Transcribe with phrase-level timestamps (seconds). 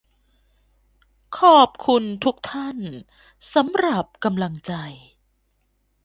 [1.37, 2.77] ขอบคุณทุกท่าน
[3.53, 4.73] สำหรับกำลังใจ